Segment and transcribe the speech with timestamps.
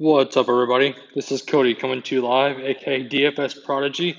[0.00, 0.94] What's up, everybody?
[1.16, 4.16] This is Cody coming to you live, aka DFS Prodigy,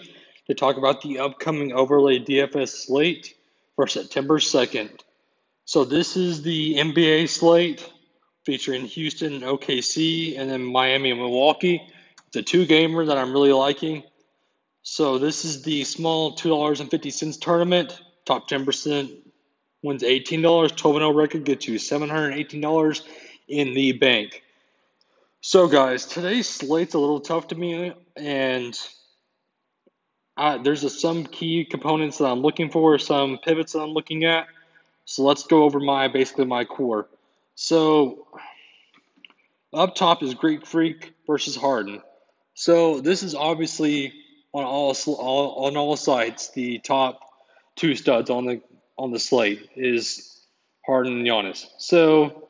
[0.48, 3.34] to talk about the upcoming overlay DFS slate
[3.78, 4.90] for September 2nd.
[5.64, 7.90] So, this is the NBA slate
[8.46, 11.82] featuring Houston and OKC, and then Miami and Milwaukee.
[12.28, 14.04] It's a two gamer that I'm really liking.
[14.82, 18.02] So, this is the small $2.50 tournament.
[18.26, 19.16] Top 10%
[19.82, 20.76] wins $18.
[20.76, 23.02] 12 0 record gets you $718
[23.48, 24.44] in the bank.
[25.42, 28.78] So, guys, today's slate's a little tough to me, and
[30.36, 34.26] I, there's a, some key components that I'm looking for, some pivots that I'm looking
[34.26, 34.48] at.
[35.06, 37.08] So let's go over my basically my core.
[37.56, 38.28] So
[39.74, 42.02] up top is Greek Freak versus Harden.
[42.54, 44.14] So this is obviously
[44.54, 47.22] on all, all on all sites the top
[47.78, 48.62] two studs on the
[48.98, 50.46] on the slate is
[50.86, 51.66] Harden and Giannis.
[51.78, 52.49] So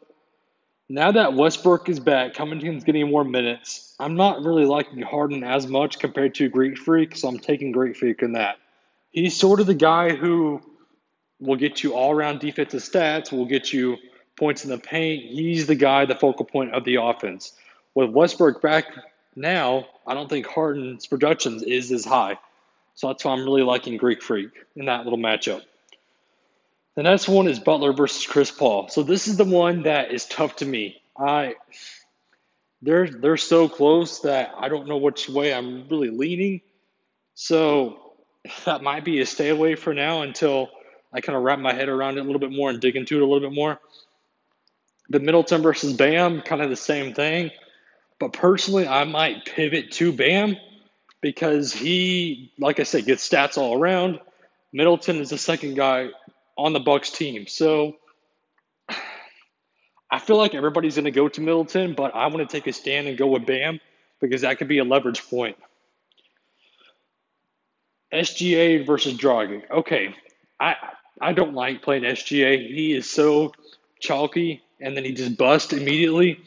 [0.90, 3.94] now that Westbrook is back, Covington's getting more minutes.
[4.00, 7.96] I'm not really liking Harden as much compared to Greek Freak, so I'm taking Greek
[7.96, 8.58] Freak in that.
[9.12, 10.62] He's sort of the guy who
[11.40, 13.98] will get you all around defensive stats, will get you
[14.38, 15.24] points in the paint.
[15.26, 17.54] He's the guy, the focal point of the offense.
[17.94, 18.86] With Westbrook back
[19.36, 22.38] now, I don't think Harden's productions is as high.
[22.96, 25.62] So that's why I'm really liking Greek Freak in that little matchup.
[27.00, 28.90] The next one is Butler versus Chris Paul.
[28.90, 31.02] So this is the one that is tough to me.
[31.18, 31.56] I
[32.82, 36.60] they're they're so close that I don't know which way I'm really leaning.
[37.36, 38.16] So
[38.66, 40.72] that might be a stay away for now until
[41.14, 43.16] I kind of wrap my head around it a little bit more and dig into
[43.16, 43.80] it a little bit more.
[45.08, 47.52] The Middleton versus Bam, kind of the same thing.
[48.20, 50.58] But personally, I might pivot to Bam
[51.22, 54.20] because he, like I said, gets stats all around.
[54.74, 56.10] Middleton is the second guy
[56.60, 57.48] on the Bucks team.
[57.48, 57.96] So
[60.12, 62.74] I feel like everybody's going to go to Middleton, but I want to take a
[62.74, 63.80] stand and go with Bam
[64.20, 65.58] because that could be a leverage point.
[68.14, 69.70] SGA versus Dragic.
[69.70, 70.16] Okay,
[70.60, 70.76] I
[71.22, 72.68] I don't like playing SGA.
[72.68, 73.54] He is so
[74.00, 76.40] chalky, and then he just busts immediately.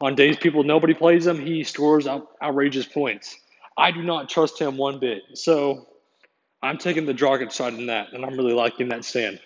[0.00, 3.36] On days people nobody plays him, he scores out, outrageous points.
[3.76, 5.22] I do not trust him one bit.
[5.34, 5.86] So
[6.62, 9.38] I'm taking the Dragic side in that, and I'm really liking that stand.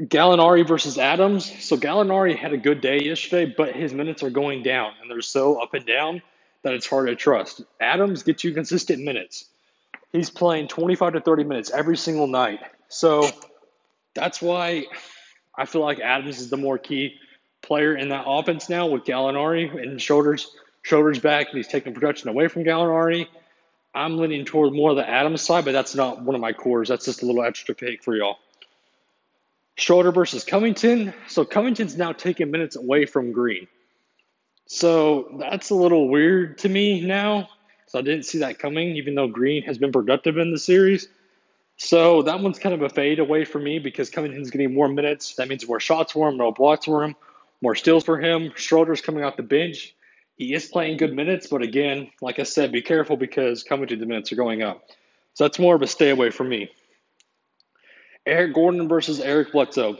[0.00, 1.64] Gallinari versus Adams.
[1.64, 5.20] So Gallinari had a good day yesterday, but his minutes are going down, and they're
[5.20, 6.22] so up and down
[6.62, 7.62] that it's hard to trust.
[7.80, 9.46] Adams gets you consistent minutes.
[10.12, 12.60] He's playing 25 to 30 minutes every single night.
[12.88, 13.28] So
[14.14, 14.86] that's why
[15.56, 17.14] I feel like Adams is the more key
[17.62, 20.50] player in that offense now with Gallinari and shoulders
[20.82, 23.28] shoulders back, and he's taking production away from Gallinari.
[23.94, 26.88] I'm leaning toward more of the Adams side, but that's not one of my cores.
[26.88, 28.38] That's just a little extra pick for y'all.
[29.76, 31.14] Schroeder versus Covington.
[31.28, 33.68] So Covington's now taking minutes away from Green.
[34.66, 37.48] So that's a little weird to me now.
[37.86, 41.08] So I didn't see that coming, even though Green has been productive in the series.
[41.76, 45.34] So that one's kind of a fade away for me because Covington's getting more minutes.
[45.34, 47.16] That means more shots for him, more blocks for him,
[47.60, 48.52] more steals for him.
[48.56, 49.94] Schroeder's coming off the bench.
[50.36, 54.32] He is playing good minutes, but again, like I said, be careful because Covington's minutes
[54.32, 54.88] are going up.
[55.34, 56.70] So that's more of a stay away for me.
[58.26, 59.98] Eric Gordon versus Eric Bledsoe.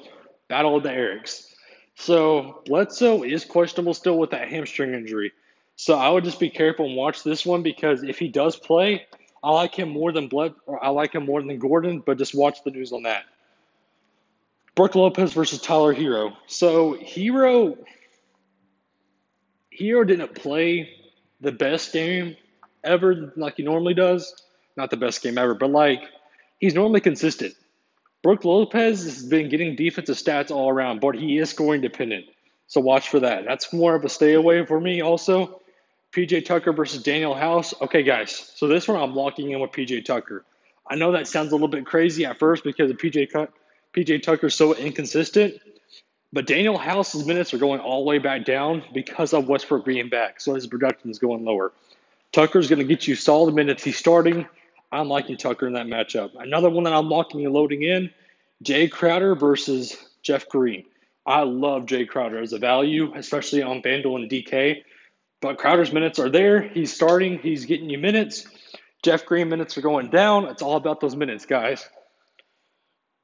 [0.48, 1.46] Battle of the Erics.
[1.94, 5.32] So Bledsoe is questionable still with that hamstring injury.
[5.76, 9.06] So I would just be careful and watch this one because if he does play,
[9.42, 12.62] I like him more than Bled I like him more than Gordon, but just watch
[12.64, 13.24] the news on that.
[14.74, 16.36] Brook Lopez versus Tyler Herro.
[16.46, 17.76] So Hero
[19.78, 20.90] Herro didn't play
[21.40, 22.36] the best game
[22.84, 24.34] ever like he normally does.
[24.76, 26.02] Not the best game ever, but like
[26.58, 27.54] he's normally consistent.
[28.22, 32.26] Brook Lopez has been getting defensive stats all around, but he is scoring dependent.
[32.68, 33.44] So watch for that.
[33.44, 35.60] That's more of a stay away for me also.
[36.12, 37.74] PJ Tucker versus Danuel House.
[37.80, 38.52] Okay, guys.
[38.54, 40.44] So this one I'm locking in with PJ Tucker.
[40.86, 43.48] I know that sounds a little bit crazy at first because of PJ
[43.94, 45.54] PJ Tucker is so inconsistent,
[46.32, 50.08] but Danuel House's minutes are going all the way back down because of Westbrook being
[50.08, 50.40] back.
[50.40, 51.72] So his production is going lower.
[52.32, 53.84] Tucker's going to get you solid minutes.
[53.84, 54.46] He's starting.
[54.92, 56.32] I'm liking Tucker in that matchup.
[56.38, 58.10] Another one that I'm locking and loading in
[58.60, 60.84] Jay Crowder versus Jeff Green.
[61.24, 64.82] I love Jay Crowder as a value, especially on FanDuel and DK.
[65.40, 66.60] But Crowder's minutes are there.
[66.60, 68.46] He's starting, he's getting you minutes.
[69.02, 70.44] Jeff Green minutes are going down.
[70.44, 71.88] It's all about those minutes, guys.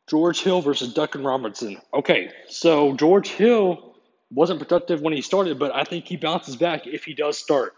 [0.09, 1.77] George Hill versus Duncan Robinson.
[1.93, 3.95] Okay, so George Hill
[4.31, 7.75] wasn't productive when he started, but I think he bounces back if he does start.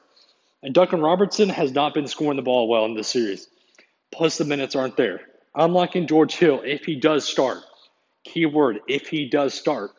[0.62, 3.48] And Duncan Robertson has not been scoring the ball well in this series
[4.12, 5.20] plus the minutes aren't there.
[5.54, 7.58] I'm liking George Hill if he does start.
[8.24, 9.90] Keyword if he does start.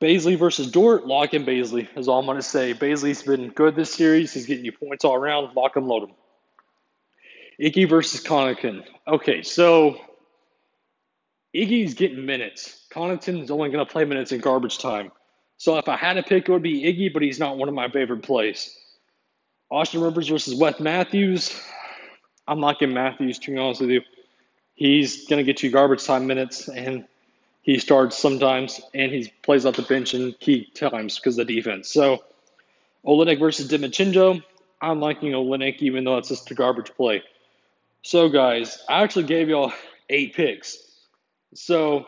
[0.00, 2.72] Bazley versus Dort, lock in Bazley is all I'm going to say.
[2.72, 4.32] Bazley's been good this series.
[4.32, 5.54] He's getting you points all around.
[5.54, 6.14] Lock him, load him.
[7.60, 8.84] Iggy versus Connaughton.
[9.06, 10.00] Okay, so
[11.54, 12.86] Iggy's getting minutes.
[12.90, 15.12] Connaughton's only going to play minutes in garbage time.
[15.58, 17.74] So if I had to pick, it would be Iggy, but he's not one of
[17.74, 18.74] my favorite plays.
[19.70, 21.54] Austin Rivers versus Wes Matthews.
[22.50, 24.02] I'm getting Matthews, to be honest with you.
[24.74, 27.04] He's going to get you garbage time minutes, and
[27.62, 31.54] he starts sometimes, and he plays off the bench in key times because of the
[31.54, 31.88] defense.
[31.88, 32.24] So
[33.06, 34.42] Olynyk versus DiVincenzo.
[34.82, 37.22] I'm liking Olynyk, even though it's just a garbage play.
[38.02, 39.72] So, guys, I actually gave y'all
[40.08, 40.76] eight picks.
[41.54, 42.06] So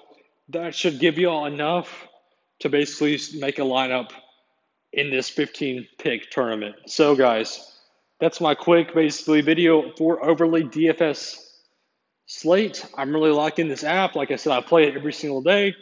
[0.49, 2.09] that should give y'all enough
[2.61, 4.11] to basically make a lineup
[4.93, 6.77] in this 15 pick tournament.
[6.87, 7.79] So, guys,
[8.23, 11.45] that's my quick, basically, video for Overlay DFS
[12.27, 12.87] slate.
[12.97, 14.15] I'm really liking this app.
[14.15, 15.75] Like I said, I play it every single day.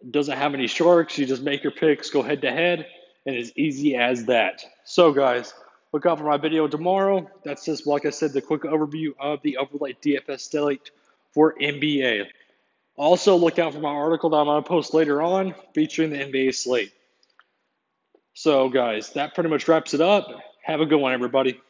[0.00, 1.18] It doesn't have any sharks.
[1.18, 2.86] You just make your picks, go head to head,
[3.26, 4.64] and it's easy as that.
[4.84, 5.54] So, guys,
[5.92, 7.28] look out for my video tomorrow.
[7.44, 10.92] That's just, like I said, the quick overview of the Overlay DFS slate
[11.32, 12.28] for NBA.
[12.94, 16.18] Also, look out for my article that I'm going to post later on featuring the
[16.18, 16.92] NBA slate.
[18.34, 20.28] So, guys, that pretty much wraps it up.
[20.66, 21.60] Have a good one, everybody.